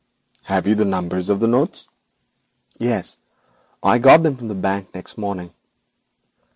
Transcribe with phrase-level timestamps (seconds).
[0.41, 1.87] 'Have you the numbers of the notes?'
[2.79, 3.19] 'Yes;
[3.83, 5.53] I got them from the Bank next morning.